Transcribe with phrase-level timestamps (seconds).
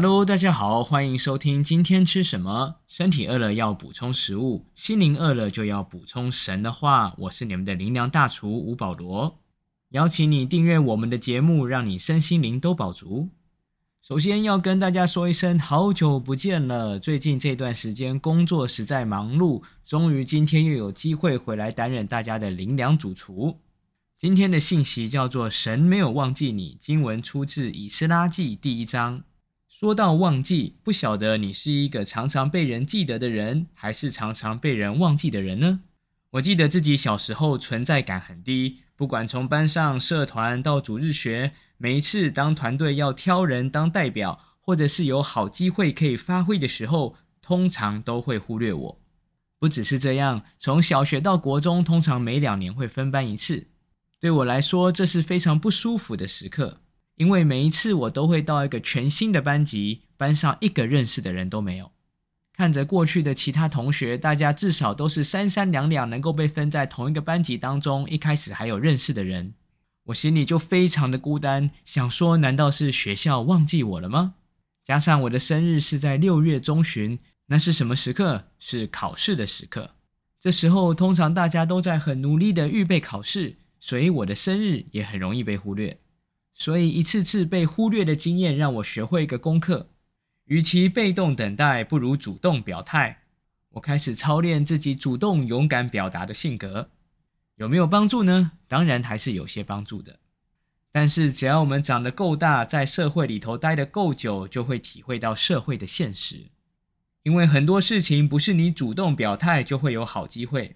[0.00, 2.76] Hello，大家好，欢迎收听今天吃什么。
[2.86, 7.16] 身体饿了要补充食物，心灵饿了就要补充神的话。
[7.18, 9.40] 我是你们的灵粮大厨吴保罗，
[9.88, 13.30] 邀请你订阅我们的节目，让你身心灵都饱足。
[14.00, 17.00] 首先要跟大家说一声，好久不见了。
[17.00, 23.58] 最近这段时间工作实在忙碌，终于今天又有机会回来担任大家的灵粮主厨。
[24.16, 29.24] 今天的信息叫做“神没有忘记你”，经文出自以斯拉记第一章。
[29.80, 35.82] 说到忘记，不晓得你是一个常常被人记得的人，还是常常被人忘记的人呢？
[36.30, 49.00] 我记得自己小时候存在感很低，不管从班上、社团到主日学，每一次当团队要挑人当代表，或者是有好机会可以发挥的时候，通常都会忽略我。
[49.60, 53.68] 不只是这样，从小学到国中，通常每两年会分班一次，
[54.18, 56.80] 对我来说，这是非常不舒服的时刻。
[57.18, 61.90] 因为每一次我都会到一个全新的班级，班上一个认识的人都没有。
[62.52, 69.54] 看着过去的其他同学，大家至少都是三三两两能够被分在同一个班级当中，一开始还有认识的人，
[70.06, 74.34] 我心里就非常的孤单，想说难道是学校忘记我了吗？
[74.84, 78.44] 加上我的生日是在六月中旬，那是什么时刻？
[78.58, 79.90] 是考试的时刻。
[80.40, 85.98] 这时候通常大家都在很努力的预备考试，所以我的生日也很容易被忽略。
[86.58, 89.90] 所以一次次被忽略的经验让我学会一个功课：，
[90.46, 93.22] 与其被动等待，不如主动表态。
[93.74, 96.90] 我开始操练自己主动勇敢表达的性格，
[97.54, 98.50] 有没有帮助呢？
[98.66, 100.18] 当然还是有些帮助的。
[100.90, 106.46] 但是只要我们长得够大，在社会里头待得够久，就会体会到社会的现实。
[107.22, 110.74] 因为很多事情不是你主动表态就会有好机会，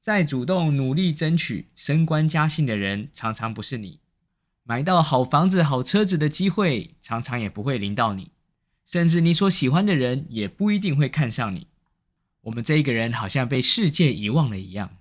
[0.00, 4.00] 再主动努力争取升官加薪的人，常常不是你。
[4.70, 8.30] 买到好房子、好车子的机会，常常也不会临到你，
[8.86, 11.66] 甚至你所喜欢的人也不一定会看上你。
[12.42, 14.98] 我们这一个人好像被世界遗忘了一样。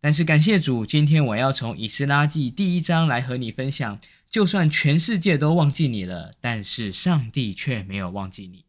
[0.00, 3.98] 但是感谢主，今天我要从以斯拉记第一章来和你分享，
[4.30, 8.64] 就算全世界都忘记你了，但是上帝却没有忘记你。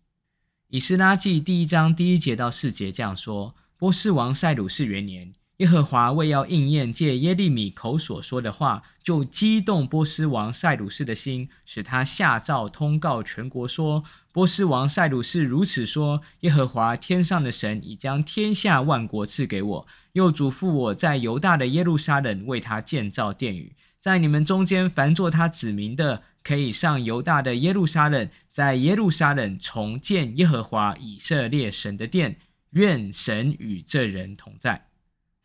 [0.70, 5.36] 以斯拉记第一章第一节到四节这样说：波斯王塞鲁士元年。
[5.58, 23.74] 耶和华为要应验借耶利米口所说的话，就激动波斯王塞鲁士的心，使他下诏通告全国说：“波斯王塞鲁士如此说：耶和华天上的神已将天下万国赐给我，又嘱咐我在犹大的耶路撒冷为他建造殿宇。
[24.02, 32.40] 在你们中间凡做他子民的，可以上犹大的耶路撒冷，在耶路撒冷重建耶和华以色列神的殿。
[32.72, 34.88] 愿神与这人同在。”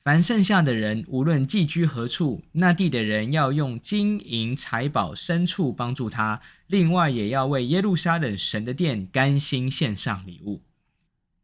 [0.02, 10.62] 凡剩下的人，无论寄居何处，那地的人要用金银财宝牲畜帮助他，另外也要为耶路撒冷神的殿甘心献上礼物。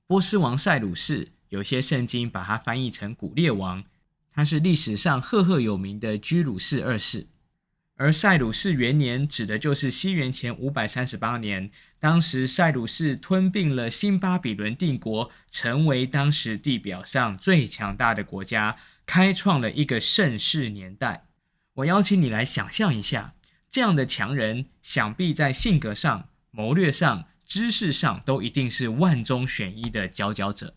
[0.07, 3.85] 波斯王塞鲁士，有些圣经把它翻译成古列王，
[4.33, 7.27] 他是历史上赫赫有名的居鲁士二世。
[7.99, 18.77] 而塞鲁士元年指的就是西元前五百三十八年，当时塞鲁士吞并了新巴比伦帝国，成为当时地表上最强大的国家，
[19.07, 21.25] 开创了一个盛世年代。
[21.77, 23.33] 我邀请你来想象一下，
[23.71, 30.75] 这样的强人，想必在性格上、谋略上、知识上都一定是万中选一的佼佼者。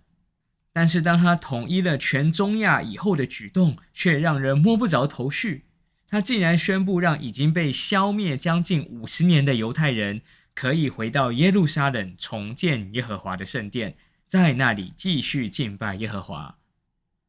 [0.72, 5.66] 但是当他统一了全中亚以后的举动，却让人摸不着头绪。
[6.12, 10.22] 他竟然宣布让已经被消灭将近五十年的犹太人
[10.56, 16.58] 可以回到耶路撒冷重建耶和华的圣殿，在那里继续敬拜耶和华。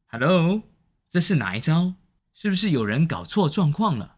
[0.07, 0.63] Hello，
[1.07, 1.93] 这是哪一招？
[2.33, 4.15] 是不是有人搞错状况了？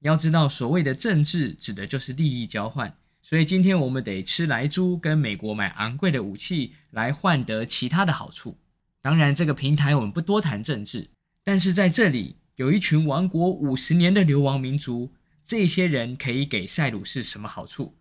[0.00, 8.58] 要知道，所谓的政治指的就是利益交换，所以今天我们得吃来猪，跟美国买昂贵的武器来换得其他的好处。
[9.00, 11.08] 当然，这个平台我们不多谈政治，
[11.42, 12.36] 但是在这里。
[12.58, 15.12] 有一群亡国五十年的流亡民族，
[15.44, 17.96] 这些人可以给塞鲁士什么好处？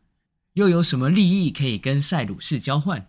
[0.53, 3.07] 又有什么利益可以跟塞鲁士交换？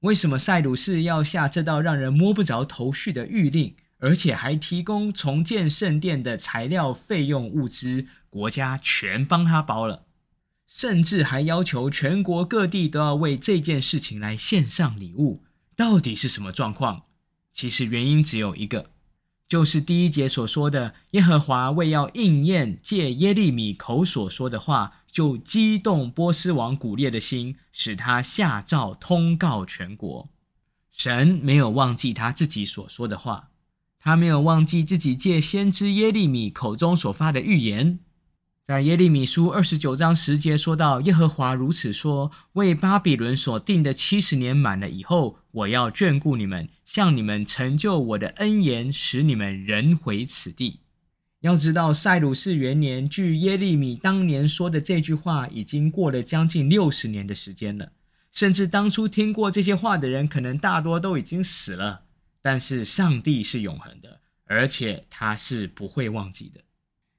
[0.00, 10.06] 为什么塞鲁士要下这道让人摸不着头绪的谕令，而且还提供重建圣殿的材料、费用、物资，国家全帮他包了，
[10.66, 15.44] 甚至还要求全国各地都要为这件事情来献上礼物？
[15.76, 17.04] 到底是什么状况？
[17.52, 18.90] 其实原因只有一个。
[19.52, 30.30] 就是第一节所说的，耶和华为要应验借耶利米口所说的话，就激动波斯王古列的心，使他下诏通告全国。
[30.90, 33.50] 神没有忘记他自己所说的话，
[34.00, 37.98] 他没有忘记自己借先知耶利米口中所发的预言。
[38.64, 50.78] 在耶利米书二十九章十节说到：“耶和华如此说：为巴比伦所定的七十年满了以后，我要眷顾你们，向你们成就我的恩言，使你们人回此地。”
[51.42, 57.90] 要知道，塞鲁士元年，距耶利米当年说的这句话，已经过了将近六十年的时间了。
[58.30, 62.04] 甚至当初听过这些话的人，可能大多都已经死了。
[62.40, 66.60] 但是上帝是永恒的，而且他是不会忘记的。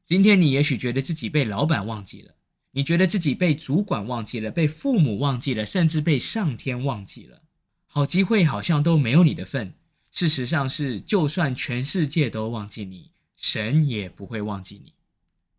[0.06, 2.36] 今天你也许觉得自己被老板忘记了，
[2.72, 7.44] 你觉得自己被主管忘记了，被父母忘记了，甚至被上天忘记了。
[7.88, 9.76] 好机会好像都没有你的份。
[10.12, 14.94] 事实上是，就算全世界都忘记你，神也不会忘记你。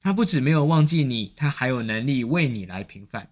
[0.00, 3.30] 他不止没有忘记你，他还有能力为你来平反。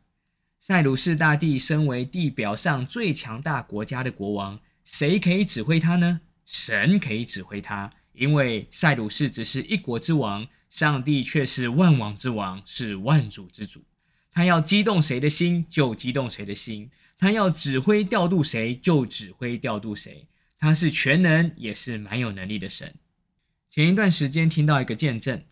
[0.58, 6.22] 塞鲁士大帝身为地表上最强大国家的国王，谁可以指挥他呢？
[6.46, 7.92] 神可以指挥他。
[8.12, 13.84] 因为塞鲁士只是一国之王，上帝却是万王之王，是万主之主。
[14.30, 16.88] 他要激动谁的心，就激动谁的心；
[17.18, 20.26] 他要指挥调度谁，就指挥调度谁。
[20.58, 22.94] 他是全能，也是蛮有能力的神。
[23.68, 25.42] 前一段时间听到一个见证，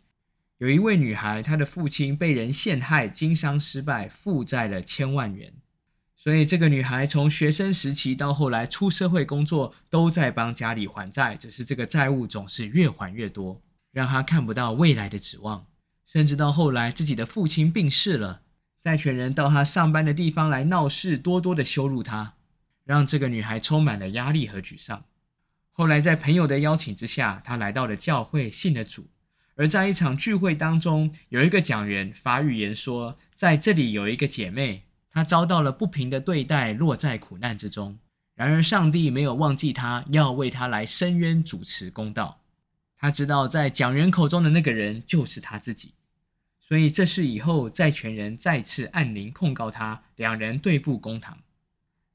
[0.59, 5.55] 有一位女孩，她的父亲被人陷害，经商失败，负债了千万元。
[6.23, 15.67] 所以，这个女孩从学生时期到后来出社会工作，都在帮家里还债，只是这个债务总是越还越多，让她看不到未来的指望。
[16.05, 18.43] 甚至到后来，自己的父亲病逝了，
[18.83, 22.35] 债权人到她上班的地方来闹事，多多的羞辱她，
[22.85, 25.07] 让这个女孩充满了压力和沮丧。
[25.73, 29.09] 后来，在朋友的邀请之下，她来到了教会，信了主。
[29.55, 34.85] 而在一场聚会当中，有一个讲员发预言说，在这里有一个姐妹。
[35.21, 37.99] 他遭到了不平的对待，落在苦难之中。
[38.35, 42.41] 然而，上帝没有忘记他，要为他来伸冤，主持公道。
[42.97, 45.93] 他知道，在讲人口中的那个人就是他自己，
[46.59, 51.37] 所以这事以后，债权人再次按铃控告他，两人对簿公堂。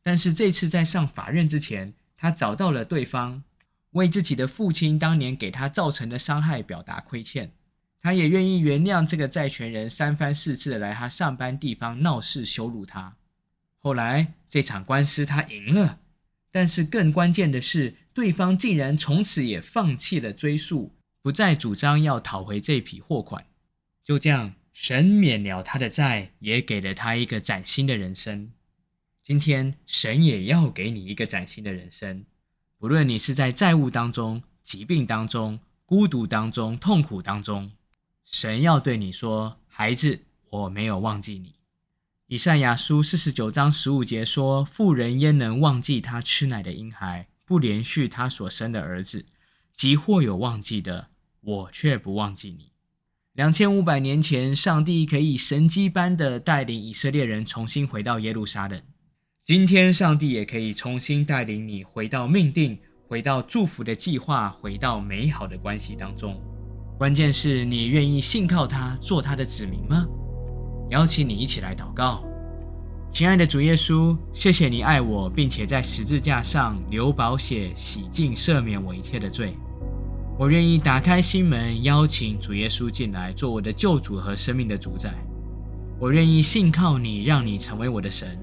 [0.02, 3.44] 但是这次在上法院之前，他找到了对方，
[3.92, 7.52] 为自己的父亲当年给他造成的伤害表达亏欠。
[8.06, 13.18] 他也愿意原谅这个债权人三番四次来他上班地方闹事羞辱他。
[13.80, 15.98] 后来这场官司他赢了，
[16.52, 20.94] 但是更关键的是，对方竟然从此也放弃了追诉，
[21.24, 23.48] 不再主张要讨回这笔货款。
[24.04, 28.52] 就这样，神免了他的债，也给了他一个崭新的人生。
[29.24, 32.24] 今天，神也要给你一个崭新的人生。
[32.78, 37.72] 不论你是在债务当中、疾病当中、孤独当中、痛苦当中。
[38.26, 41.56] 神要对你说：“孩子，我没有忘记你。”
[42.28, 49.26] 以赛亚书四十九章十五节说：“妇人焉能忘记她吃奶的婴孩，不连续她所生的儿子？
[49.76, 51.10] 即或有忘记的，
[51.42, 52.72] 我却不忘记你。”
[53.34, 58.82] 两千五百年前，上帝可以神迹般的带领以色列人重新回到耶路撒冷。
[59.44, 66.42] 今天，上帝也可以重新带领你回到命定，回到祝福的计划，回到美好的关系当中。
[66.98, 70.08] 关键是你愿意信靠他，做他的子民吗？
[70.92, 72.24] 邀请你一起来祷告，
[73.12, 79.58] 亲爱的主耶稣，谢谢你爱我，并且在十字架上流宝血洗净、赦免我一切的罪。
[80.40, 85.14] 我愿意打开心门，邀请主耶稣进来，做我的救主和生命的主宰。
[86.00, 88.40] 我愿意信靠你，让你成为我的神，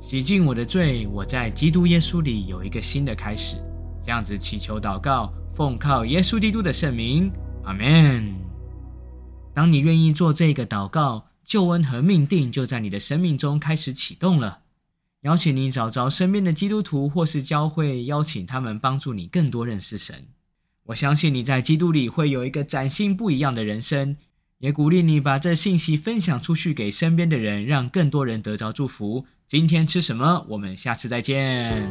[0.00, 1.06] 洗净我的罪。
[1.12, 3.58] 我在基督耶稣里有一个新的开始。
[4.02, 7.30] 这样子祈求祷告，奉靠耶稣基督的圣名。
[7.66, 8.34] 阿门。
[9.52, 14.60] 当你愿意做这个祷告，救恩和命定就在你的生命中开始启动了。
[15.22, 20.26] 邀请你找着身边的基督徒或是教会，邀请他们帮助你更多认识神。
[20.84, 24.16] 我相信你在基督里会有一个崭新不一样的人生，
[24.58, 29.26] 也鼓励你把这信息分享出去给身边的人，让更多人得着祝福。
[29.48, 30.46] 今天吃什么？
[30.50, 31.90] 我们下次再见。